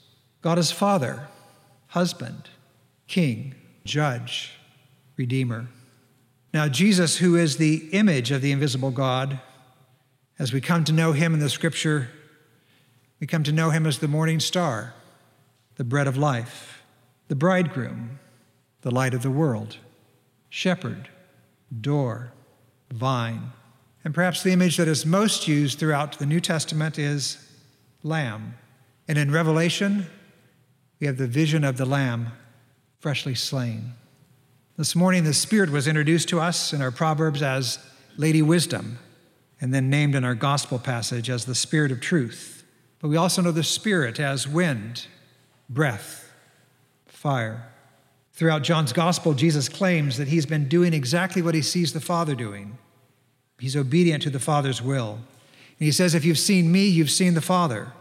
God 0.43 0.59
is 0.59 0.73
father, 0.73 1.29
husband, 1.89 2.51
king, 3.07 3.55
judge, 3.85 4.53
redeemer. 5.17 5.69
Now, 6.53 6.69
Jesus, 6.69 7.19
who 7.19 7.37
is 7.37 7.59
the 7.59 7.89
image 7.93 8.31
of 8.31 8.43
the 8.43 8.51
invisible 8.51 8.91
God, 8.91 9.41
as 10.39 10.53
we 10.53 10.61
come 10.61 10.85
to 10.85 10.93
know 10.93 11.13
him 11.13 11.35
in 11.35 11.41
the 11.41 11.49
scripture, 11.49 12.09
we 13.21 13.27
come 13.27 13.43
to 13.45 13.53
know 13.53 13.71
him 13.71 13.87
as 13.87 13.99
the 13.99 14.09
morning 14.09 14.41
star, 14.41 14.95
the 15.77 15.85
bread 15.85 16.07
of 16.07 16.17
life, 16.17 16.83
the 17.29 17.35
bridegroom, 17.35 18.19
the 18.83 18.91
light 18.91 19.15
of 19.15 19.23
the 19.23 19.31
world, 19.31 19.79
shepherd, 20.51 21.09
door, 21.81 22.33
vine. 22.93 23.53
And 24.05 24.15
perhaps 24.15 24.43
the 24.43 24.53
image 24.53 24.77
that 24.77 24.89
is 24.89 25.05
most 25.05 25.49
used 25.49 25.79
throughout 25.79 26.19
the 26.19 26.27
New 26.27 26.41
Testament 26.41 26.99
is 26.99 27.39
lamb. 28.03 28.55
And 29.09 29.19
in 29.19 29.33
Revelation, 29.33 30.07
we 31.01 31.07
have 31.07 31.17
the 31.17 31.27
vision 31.27 31.65
of 31.65 31.77
the 31.77 31.87
lamb 31.87 32.29
freshly 33.01 33.35
slain. 33.35 33.95
This 34.77 34.95
morning, 34.95 35.25
the 35.25 35.35
Spirit 35.35 35.71
was 35.71 35.89
introduced 35.89 36.29
to 36.29 36.41
us 36.41 36.73
in 36.73 36.83
our 36.83 36.91
Proverbs 36.91 37.43
as 37.43 37.79
Lady 38.17 38.43
Wisdom, 38.43 38.99
and 39.61 39.73
then 39.73 39.89
named 39.89 40.15
in 40.15 40.25
our 40.25 40.35
gospel 40.35 40.79
passage 40.79 41.31
as 41.31 41.45
the 41.45 41.55
Spirit 41.55 41.93
of 41.93 42.01
Truth. 42.01 42.65
But 43.01 43.09
we 43.09 43.17
also 43.17 43.43
know 43.43 43.53
the 43.53 43.63
Spirit 43.63 44.21
as 44.21 44.47
wind, 44.47 45.07
breath, 45.69 46.33
fire. 47.07 47.73
Throughout 48.33 48.63
John's 48.63 48.93
gospel, 48.93 49.33
Jesus 49.33 49.69
claims 49.69 50.19
that 50.19 50.29
he's 50.29 50.47
been 50.47 50.69
doing 50.69 50.93
exactly 50.93 51.41
what 51.41 51.55
he 51.55 51.63
sees 51.63 51.93
the 51.93 52.01
Father 52.01 52.35
doing. 52.35 52.77
He's 53.59 53.77
obedient 53.77 54.23
to 54.25 54.31
the 54.31 54.39
Father's 54.39 54.83
will. 54.83 55.13
And 55.79 55.85
he 55.85 55.93
says, 55.93 56.15
If 56.15 56.25
you've 56.25 56.39
seen 56.39 56.71
me, 56.71 56.87
you've 56.87 57.11
seen 57.11 57.35
the 57.35 57.41
Father. 57.41 57.93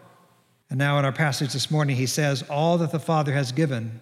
And 0.70 0.78
now 0.78 1.00
in 1.00 1.06
our 1.06 1.14
passage 1.14 1.54
this 1.54 1.72
morning, 1.72 1.96
he 1.96 2.06
says, 2.06 2.44
All 2.50 2.78
that 2.80 2.92
the 2.92 3.00
Father 3.00 3.34
has 3.34 3.52
given, 3.52 4.02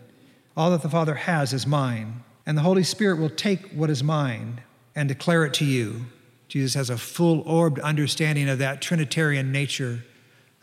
all 0.57 0.71
that 0.71 0.81
the 0.81 0.89
Father 0.89 1.15
has 1.15 1.53
is 1.53 1.67
mine. 1.67 2.23
And 2.45 2.57
the 2.57 2.61
Holy 2.63 2.83
Spirit 2.83 3.19
will 3.19 3.29
take 3.29 3.71
what 3.71 3.89
is 3.89 4.03
mine 4.03 4.61
and 4.95 5.07
declare 5.07 5.45
it 5.45 5.53
to 5.55 5.65
you. 5.65 6.07
Jesus 6.53 6.75
has 6.75 6.91
a 6.91 6.99
full 6.99 7.41
orbed 7.47 7.79
understanding 7.79 8.47
of 8.47 8.59
that 8.59 8.79
Trinitarian 8.79 9.51
nature 9.51 10.03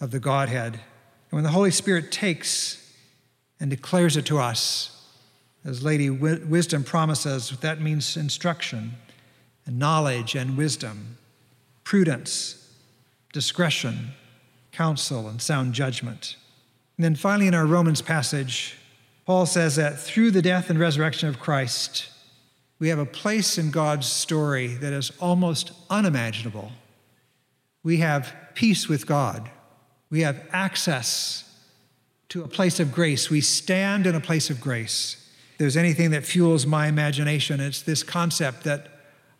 of 0.00 0.12
the 0.12 0.20
Godhead. 0.20 0.74
And 0.74 0.82
when 1.32 1.42
the 1.42 1.50
Holy 1.50 1.72
Spirit 1.72 2.12
takes 2.12 2.94
and 3.58 3.68
declares 3.68 4.16
it 4.16 4.24
to 4.26 4.38
us, 4.38 5.04
as 5.64 5.82
Lady 5.82 6.08
Wisdom 6.08 6.84
promises, 6.84 7.50
that 7.58 7.80
means 7.80 8.16
instruction 8.16 8.92
and 9.66 9.80
knowledge 9.80 10.36
and 10.36 10.56
wisdom, 10.56 11.18
prudence, 11.82 12.72
discretion, 13.32 14.12
counsel, 14.70 15.26
and 15.26 15.42
sound 15.42 15.74
judgment. 15.74 16.36
And 16.98 17.04
then 17.04 17.16
finally, 17.16 17.48
in 17.48 17.54
our 17.56 17.66
Romans 17.66 18.00
passage, 18.00 18.76
Paul 19.26 19.44
says 19.44 19.74
that 19.74 19.98
through 19.98 20.30
the 20.30 20.40
death 20.40 20.70
and 20.70 20.78
resurrection 20.78 21.28
of 21.28 21.40
Christ, 21.40 22.10
we 22.80 22.88
have 22.88 22.98
a 22.98 23.06
place 23.06 23.58
in 23.58 23.70
God's 23.70 24.06
story 24.06 24.68
that 24.68 24.92
is 24.92 25.12
almost 25.20 25.70
unimaginable. 25.90 26.72
We 27.82 27.98
have 27.98 28.34
peace 28.54 28.88
with 28.88 29.06
God. 29.06 29.50
We 30.08 30.22
have 30.22 30.48
access 30.50 31.44
to 32.30 32.42
a 32.42 32.48
place 32.48 32.80
of 32.80 32.92
grace. 32.92 33.28
We 33.28 33.42
stand 33.42 34.06
in 34.06 34.14
a 34.14 34.20
place 34.20 34.48
of 34.48 34.60
grace. 34.60 35.28
If 35.52 35.58
there's 35.58 35.76
anything 35.76 36.10
that 36.12 36.24
fuels 36.24 36.66
my 36.66 36.88
imagination, 36.88 37.60
it's 37.60 37.82
this 37.82 38.02
concept 38.02 38.64
that 38.64 38.86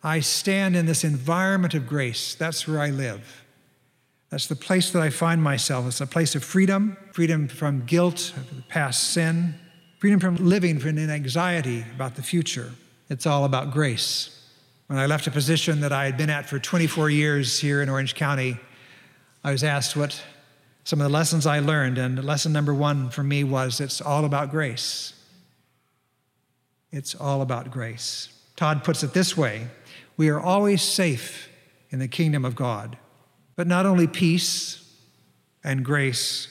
I 0.03 0.19
stand 0.19 0.75
in 0.75 0.85
this 0.85 1.03
environment 1.03 1.73
of 1.73 1.87
grace. 1.87 2.35
That's 2.35 2.67
where 2.67 2.79
I 2.79 2.91
live. 2.91 3.43
That's 4.29 4.47
the 4.47 4.55
place 4.55 4.91
that 4.91 5.01
I 5.01 5.09
find 5.09 5.41
myself. 5.41 5.87
It's 5.87 5.99
a 5.99 6.07
place 6.07 6.35
of 6.35 6.43
freedom 6.43 6.95
freedom 7.11 7.47
from 7.47 7.85
guilt, 7.85 8.33
past 8.69 9.11
sin, 9.11 9.55
freedom 9.99 10.19
from 10.19 10.35
living 10.37 10.79
in 10.79 11.09
anxiety 11.09 11.83
about 11.93 12.15
the 12.15 12.23
future. 12.23 12.71
It's 13.11 13.25
all 13.25 13.43
about 13.43 13.71
grace. 13.71 14.29
When 14.87 14.97
I 14.97 15.05
left 15.05 15.27
a 15.27 15.31
position 15.31 15.81
that 15.81 15.91
I 15.91 16.05
had 16.05 16.15
been 16.15 16.29
at 16.29 16.47
for 16.47 16.59
24 16.59 17.09
years 17.09 17.59
here 17.59 17.81
in 17.81 17.89
Orange 17.89 18.15
County, 18.15 18.57
I 19.43 19.51
was 19.51 19.65
asked 19.65 19.97
what 19.97 20.23
some 20.85 21.01
of 21.01 21.03
the 21.03 21.13
lessons 21.13 21.45
I 21.45 21.59
learned, 21.59 21.97
and 21.97 22.23
lesson 22.23 22.53
number 22.53 22.73
one 22.73 23.09
for 23.09 23.21
me 23.21 23.43
was 23.43 23.81
it's 23.81 23.99
all 23.99 24.23
about 24.23 24.49
grace. 24.49 25.11
It's 26.93 27.13
all 27.13 27.41
about 27.41 27.69
grace. 27.69 28.29
Todd 28.55 28.85
puts 28.85 29.03
it 29.03 29.13
this 29.13 29.35
way 29.35 29.67
we 30.15 30.29
are 30.29 30.39
always 30.39 30.81
safe 30.81 31.49
in 31.89 31.99
the 31.99 32.07
kingdom 32.07 32.45
of 32.45 32.55
God, 32.55 32.97
but 33.57 33.67
not 33.67 33.85
only 33.85 34.07
peace 34.07 34.89
and 35.65 35.83
grace, 35.83 36.47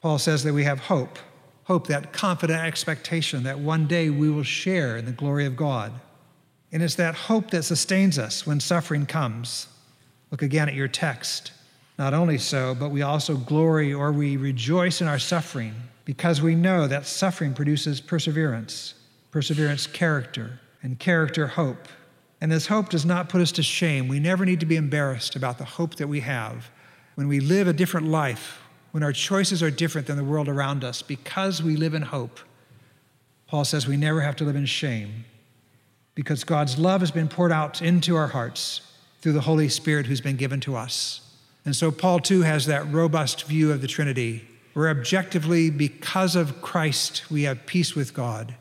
Paul 0.00 0.18
says 0.18 0.44
that 0.44 0.54
we 0.54 0.62
have 0.62 0.78
hope 0.78 1.18
hope, 1.68 1.86
that 1.86 2.14
confident 2.14 2.64
expectation 2.64 3.42
that 3.42 3.58
one 3.58 3.86
day 3.86 4.08
we 4.08 4.30
will 4.30 4.42
share 4.42 4.96
in 4.96 5.04
the 5.04 5.12
glory 5.12 5.44
of 5.44 5.54
God. 5.54 5.92
And 6.72 6.82
it's 6.82 6.94
that 6.94 7.14
hope 7.14 7.50
that 7.50 7.62
sustains 7.62 8.18
us 8.18 8.46
when 8.46 8.58
suffering 8.58 9.04
comes. 9.04 9.68
Look 10.30 10.40
again 10.40 10.70
at 10.70 10.74
your 10.74 10.88
text. 10.88 11.52
Not 11.98 12.14
only 12.14 12.38
so, 12.38 12.74
but 12.74 12.90
we 12.90 13.02
also 13.02 13.36
glory 13.36 13.92
or 13.92 14.12
we 14.12 14.38
rejoice 14.38 15.02
in 15.02 15.08
our 15.08 15.18
suffering 15.18 15.74
because 16.06 16.40
we 16.40 16.54
know 16.54 16.88
that 16.88 17.06
suffering 17.06 17.52
produces 17.52 18.00
perseverance, 18.00 18.94
perseverance, 19.30 19.86
character, 19.86 20.60
and 20.82 20.98
character, 20.98 21.48
hope. 21.48 21.86
And 22.40 22.50
this 22.50 22.68
hope 22.68 22.88
does 22.88 23.04
not 23.04 23.28
put 23.28 23.42
us 23.42 23.52
to 23.52 23.62
shame. 23.62 24.08
We 24.08 24.20
never 24.20 24.46
need 24.46 24.60
to 24.60 24.66
be 24.66 24.76
embarrassed 24.76 25.36
about 25.36 25.58
the 25.58 25.64
hope 25.64 25.96
that 25.96 26.08
we 26.08 26.20
have. 26.20 26.70
When 27.14 27.28
we 27.28 27.40
live 27.40 27.68
a 27.68 27.74
different 27.74 28.06
life, 28.06 28.62
when 28.90 29.02
our 29.02 29.12
choices 29.12 29.62
are 29.62 29.70
different 29.70 30.06
than 30.06 30.16
the 30.16 30.24
world 30.24 30.48
around 30.48 30.84
us 30.84 31.02
because 31.02 31.62
we 31.62 31.76
live 31.76 31.94
in 31.94 32.02
hope. 32.02 32.40
Paul 33.46 33.64
says 33.64 33.86
we 33.86 33.96
never 33.96 34.20
have 34.20 34.36
to 34.36 34.44
live 34.44 34.56
in 34.56 34.66
shame 34.66 35.24
because 36.14 36.44
God's 36.44 36.78
love 36.78 37.00
has 37.00 37.10
been 37.10 37.28
poured 37.28 37.52
out 37.52 37.80
into 37.80 38.16
our 38.16 38.28
hearts 38.28 38.80
through 39.20 39.32
the 39.32 39.42
Holy 39.42 39.68
Spirit 39.68 40.06
who's 40.06 40.20
been 40.20 40.36
given 40.36 40.60
to 40.60 40.76
us. 40.76 41.20
And 41.64 41.74
so 41.74 41.90
Paul 41.90 42.20
too 42.20 42.42
has 42.42 42.66
that 42.66 42.90
robust 42.92 43.44
view 43.44 43.72
of 43.72 43.80
the 43.80 43.86
Trinity, 43.86 44.46
where 44.74 44.88
objectively, 44.88 45.70
because 45.70 46.34
of 46.34 46.62
Christ, 46.62 47.30
we 47.30 47.42
have 47.42 47.66
peace 47.66 47.94
with 47.94 48.14
God. 48.14 48.54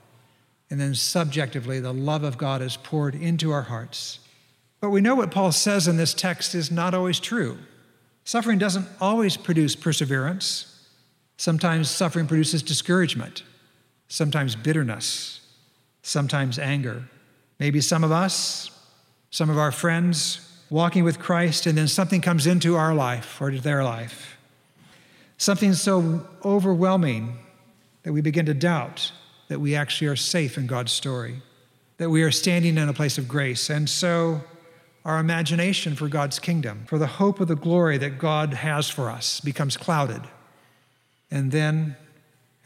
And 0.70 0.80
then 0.80 0.94
subjectively, 0.94 1.80
the 1.80 1.94
love 1.94 2.24
of 2.24 2.38
God 2.38 2.62
is 2.62 2.78
poured 2.78 3.16
into 3.16 3.52
our 3.52 3.64
hearts. 3.64 4.20
But 4.82 4.90
we 4.90 5.02
know 5.02 5.16
what 5.16 5.32
Paul 5.32 5.52
says 5.52 5.88
in 5.88 5.98
this 5.98 6.14
text 6.14 6.54
is 6.54 6.70
not 6.70 6.94
always 6.94 7.20
true. 7.20 7.58
Suffering 8.28 8.58
doesn't 8.58 8.86
always 9.00 9.38
produce 9.38 9.74
perseverance. 9.74 10.86
Sometimes 11.38 11.90
suffering 11.90 12.28
produces 12.28 12.62
discouragement, 12.62 13.44
sometimes 14.10 14.54
bitterness, 14.54 15.40
sometimes 16.02 16.60
anger. 16.60 17.04
Maybe 17.58 17.80
some 17.80 18.04
of 18.04 18.12
us, 18.12 18.70
some 19.32 19.50
of 19.50 19.58
our 19.58 19.72
friends, 19.72 20.42
walking 20.70 21.06
with 21.06 21.20
Christ, 21.20 21.68
and 21.68 21.78
then 21.78 21.88
something 21.88 22.20
comes 22.20 22.48
into 22.48 22.76
our 22.76 22.94
life 22.94 23.42
or 23.42 23.50
to 23.50 23.62
their 23.62 23.82
life. 23.82 24.36
Something 25.38 25.72
so 25.72 26.28
overwhelming 26.44 27.38
that 28.04 28.12
we 28.12 28.20
begin 28.20 28.46
to 28.48 28.54
doubt 28.54 29.10
that 29.48 29.62
we 29.62 29.74
actually 29.74 30.08
are 30.08 30.18
safe 30.18 30.58
in 30.58 30.68
God's 30.68 30.92
story, 30.92 31.42
that 31.96 32.10
we 32.10 32.24
are 32.24 32.32
standing 32.32 32.78
in 32.78 32.90
a 32.90 32.94
place 32.94 33.18
of 33.18 33.30
grace. 33.30 33.70
And 33.70 33.90
so 33.90 34.42
our 35.08 35.20
imagination 35.20 35.96
for 35.96 36.10
God's 36.10 36.38
kingdom, 36.38 36.84
for 36.86 36.98
the 37.00 37.08
hope 37.08 37.40
of 37.40 37.48
the 37.48 37.56
glory 37.56 37.98
that 37.98 38.20
God 38.20 38.54
has 38.54 38.90
for 38.90 39.10
us, 39.10 39.40
becomes 39.40 39.78
clouded. 39.78 40.22
And 41.32 41.50
then, 41.50 41.96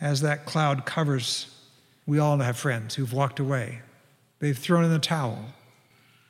as 0.01 0.21
that 0.21 0.47
cloud 0.47 0.83
covers, 0.83 1.55
we 2.07 2.17
all 2.17 2.39
have 2.39 2.57
friends 2.57 2.95
who've 2.95 3.13
walked 3.13 3.39
away. 3.39 3.83
They've 4.39 4.57
thrown 4.57 4.83
in 4.83 4.89
the 4.89 4.97
towel. 4.97 5.37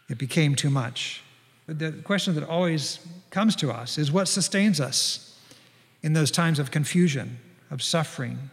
It 0.10 0.18
became 0.18 0.54
too 0.54 0.70
much. 0.70 1.24
But 1.66 1.80
the 1.80 1.94
question 1.94 2.36
that 2.36 2.44
always 2.44 3.00
comes 3.30 3.56
to 3.56 3.72
us 3.72 3.98
is 3.98 4.12
what 4.12 4.28
sustains 4.28 4.82
us 4.82 5.40
in 6.04 6.12
those 6.12 6.30
times 6.30 6.60
of 6.60 6.72
confusion, 6.72 7.40
of 7.70 7.82
suffering, 7.82 8.50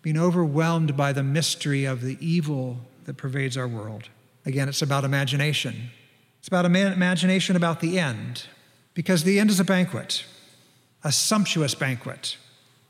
being 0.00 0.16
overwhelmed 0.16 0.96
by 0.96 1.12
the 1.12 1.24
mystery 1.24 1.84
of 1.84 2.02
the 2.02 2.16
evil 2.20 2.78
that 3.04 3.16
pervades 3.16 3.56
our 3.56 3.66
world. 3.66 4.10
Again, 4.46 4.68
it's 4.68 4.80
about 4.80 5.02
imagination. 5.02 5.90
It's 6.38 6.48
about 6.48 6.64
imagination 6.64 7.56
about 7.56 7.80
the 7.80 7.98
end, 7.98 8.44
because 8.94 9.24
the 9.24 9.38
end 9.38 9.50
is 9.50 9.60
a 9.60 9.64
banquet, 9.64 10.24
a 11.04 11.12
sumptuous 11.12 11.74
banquet, 11.74 12.36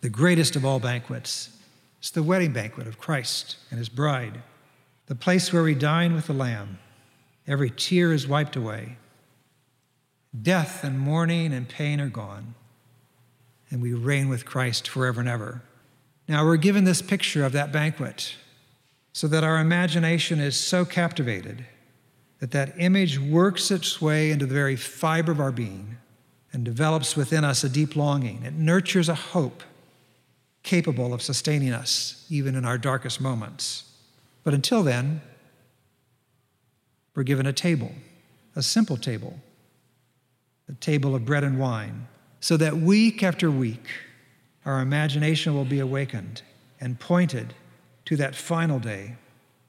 the 0.00 0.10
greatest 0.10 0.56
of 0.56 0.64
all 0.64 0.78
banquets. 0.78 1.50
It's 1.98 2.10
the 2.10 2.22
wedding 2.22 2.52
banquet 2.52 2.86
of 2.86 2.98
Christ 2.98 3.56
and 3.70 3.78
his 3.78 3.88
bride, 3.88 4.42
the 5.06 5.14
place 5.14 5.52
where 5.52 5.62
we 5.62 5.74
dine 5.74 6.14
with 6.14 6.26
the 6.26 6.32
Lamb. 6.32 6.78
Every 7.46 7.70
tear 7.70 8.12
is 8.12 8.28
wiped 8.28 8.56
away. 8.56 8.96
Death 10.40 10.84
and 10.84 11.00
mourning 11.00 11.52
and 11.52 11.68
pain 11.68 12.00
are 12.00 12.10
gone, 12.10 12.54
and 13.70 13.82
we 13.82 13.94
reign 13.94 14.28
with 14.28 14.44
Christ 14.44 14.86
forever 14.86 15.20
and 15.20 15.28
ever. 15.28 15.62
Now, 16.28 16.44
we're 16.44 16.58
given 16.58 16.84
this 16.84 17.00
picture 17.00 17.44
of 17.44 17.52
that 17.52 17.72
banquet 17.72 18.36
so 19.14 19.26
that 19.28 19.42
our 19.42 19.58
imagination 19.58 20.38
is 20.38 20.60
so 20.60 20.84
captivated 20.84 21.64
that 22.40 22.52
that 22.52 22.74
image 22.78 23.18
works 23.18 23.70
its 23.70 24.00
way 24.00 24.30
into 24.30 24.46
the 24.46 24.54
very 24.54 24.76
fiber 24.76 25.32
of 25.32 25.40
our 25.40 25.52
being 25.52 25.96
and 26.52 26.64
develops 26.64 27.16
within 27.16 27.44
us 27.44 27.64
a 27.64 27.68
deep 27.68 27.96
longing. 27.96 28.42
It 28.44 28.54
nurtures 28.54 29.08
a 29.08 29.14
hope 29.14 29.62
capable 30.62 31.12
of 31.14 31.22
sustaining 31.22 31.72
us 31.72 32.26
even 32.28 32.54
in 32.54 32.64
our 32.64 32.78
darkest 32.78 33.20
moments. 33.20 33.84
But 34.44 34.54
until 34.54 34.82
then, 34.82 35.20
we're 37.14 37.22
given 37.22 37.46
a 37.46 37.52
table, 37.52 37.92
a 38.54 38.62
simple 38.62 38.96
table, 38.96 39.40
a 40.68 40.74
table 40.74 41.14
of 41.14 41.24
bread 41.24 41.42
and 41.42 41.58
wine, 41.58 42.06
so 42.40 42.56
that 42.56 42.76
week 42.76 43.22
after 43.22 43.50
week, 43.50 43.88
our 44.64 44.80
imagination 44.80 45.54
will 45.54 45.64
be 45.64 45.80
awakened 45.80 46.42
and 46.80 47.00
pointed 47.00 47.54
to 48.04 48.16
that 48.16 48.36
final 48.36 48.78
day 48.78 49.16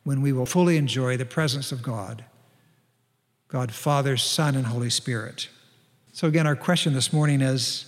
when 0.04 0.22
we 0.22 0.32
will 0.32 0.46
fully 0.46 0.78
enjoy 0.78 1.18
the 1.18 1.26
presence 1.26 1.72
of 1.72 1.82
God, 1.82 2.24
God, 3.50 3.74
Father, 3.74 4.16
Son, 4.16 4.56
and 4.56 4.68
Holy 4.68 4.92
Spirit. 4.92 5.50
So, 6.14 6.28
again, 6.28 6.46
our 6.46 6.56
question 6.56 6.94
this 6.94 7.12
morning 7.12 7.42
is 7.42 7.86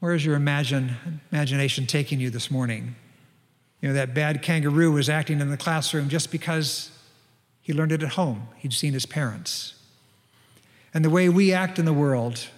where 0.00 0.14
is 0.14 0.24
your 0.24 0.34
imagine, 0.34 1.20
imagination 1.30 1.86
taking 1.86 2.20
you 2.20 2.30
this 2.30 2.50
morning? 2.50 2.96
You 3.80 3.88
know, 3.88 3.94
that 3.94 4.14
bad 4.14 4.42
kangaroo 4.42 4.92
was 4.92 5.10
acting 5.10 5.40
in 5.40 5.50
the 5.50 5.58
classroom 5.58 6.08
just 6.08 6.32
because 6.32 6.90
he 7.60 7.74
learned 7.74 7.92
it 7.92 8.02
at 8.02 8.10
home. 8.10 8.48
He'd 8.56 8.72
seen 8.72 8.94
his 8.94 9.04
parents. 9.04 9.74
And 10.94 11.04
the 11.04 11.10
way 11.10 11.28
we 11.28 11.52
act 11.52 11.78
in 11.78 11.84
the 11.84 11.92
world, 11.92 12.48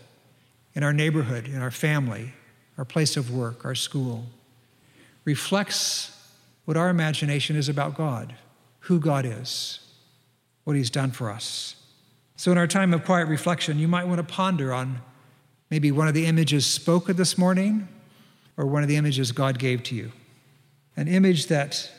in 0.75 0.85
our 0.85 0.93
neighborhood, 0.93 1.49
in 1.49 1.61
our 1.61 1.73
family, 1.73 2.33
our 2.76 2.85
place 2.85 3.17
of 3.17 3.35
work, 3.35 3.64
our 3.64 3.75
school, 3.75 4.26
reflects 5.25 6.17
what 6.64 6.76
our 6.76 6.90
imagination 6.90 7.57
is 7.57 7.69
about 7.69 7.97
God, 7.97 8.37
who 8.81 9.00
God 9.00 9.26
is, 9.26 9.81
what 10.62 10.76
He's 10.76 10.90
done 10.90 11.11
for 11.11 11.31
us. 11.31 11.75
So, 12.38 12.52
in 12.52 12.57
our 12.57 12.68
time 12.68 12.95
of 12.95 13.04
quiet 13.04 13.26
reflection, 13.26 13.80
you 13.80 13.88
might 13.88 14.07
want 14.07 14.18
to 14.18 14.23
ponder 14.23 14.73
on 14.73 15.00
maybe 15.71 15.90
one 15.90 16.07
of 16.07 16.14
the 16.14 16.26
images 16.26 16.64
spoken 16.64 17.16
this 17.16 17.37
morning 17.37 17.88
or 18.57 18.64
one 18.64 18.85
of 18.85 18.88
the 18.88 18.95
images 18.95 19.33
God 19.33 19.59
gave 19.59 19.83
to 19.85 19.97
you. 19.97 20.12
An 20.97 21.09
image 21.09 21.49
that, 21.49 21.90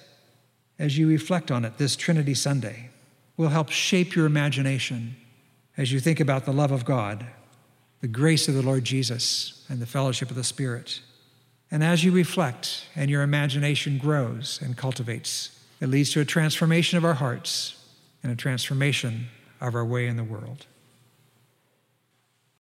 as 0.80 0.98
you 0.98 1.10
reflect 1.10 1.52
on 1.52 1.66
it 1.66 1.78
this 1.78 1.98
Trinity 1.98 2.34
Sunday, 2.34 2.90
will 3.36 3.50
help 3.50 3.70
shape 3.70 4.16
your 4.16 4.26
imagination 4.26 5.18
as 5.76 5.92
you 5.92 6.00
think 6.00 6.22
about 6.22 6.46
the 6.46 6.54
love 6.54 6.72
of 6.72 6.86
God, 6.86 7.26
the 8.00 8.08
grace 8.08 8.48
of 8.48 8.54
the 8.54 8.62
Lord 8.62 8.86
Jesus, 8.86 9.66
and 9.68 9.82
the 9.82 9.86
fellowship 9.86 10.30
of 10.30 10.38
the 10.38 10.44
Spirit. 10.46 11.02
And 11.70 11.84
as 11.84 12.06
you 12.06 12.14
reflect 12.14 12.86
and 12.96 13.12
your 13.12 13.24
imagination 13.24 13.98
grows 13.98 14.62
and 14.64 14.78
cultivates, 14.78 15.60
it 15.82 15.90
leads 15.90 16.12
to 16.12 16.22
a 16.22 16.26
transformation 16.26 16.98
of 16.98 17.04
our 17.04 17.16
hearts 17.16 17.76
and 18.24 18.32
a 18.32 18.38
transformation 18.38 19.28
of 19.62 19.76
our 19.76 19.86
way 19.86 20.08
in 20.08 20.18
the 20.18 20.24
world. 20.24 20.66